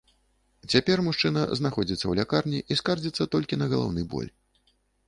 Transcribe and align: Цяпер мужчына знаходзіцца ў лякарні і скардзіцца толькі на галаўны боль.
Цяпер 0.75 1.03
мужчына 1.09 1.43
знаходзіцца 1.61 2.01
ў 2.07 2.13
лякарні 2.23 2.59
і 2.71 2.81
скардзіцца 2.81 3.31
толькі 3.37 3.61
на 3.65 3.71
галаўны 3.77 4.01
боль. 4.17 4.29